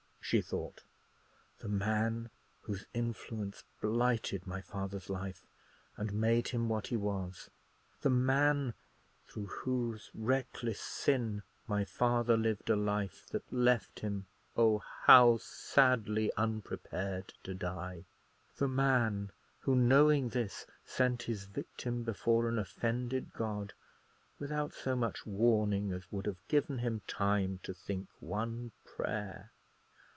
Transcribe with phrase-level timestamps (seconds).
[0.23, 0.81] she thought;
[1.59, 2.29] "the man
[2.61, 5.45] whose influence blighted my father's life,
[5.97, 7.49] and made him what he was.
[7.99, 8.73] The man
[9.27, 14.25] through whose reckless sin my father lived a life that left him,
[14.55, 14.77] oh!
[15.03, 18.05] how sadly unprepared to die!
[18.55, 23.73] The man who, knowing this, sent his victim before an offended God,
[24.39, 29.51] without so much warning as would have given him time to think one prayer.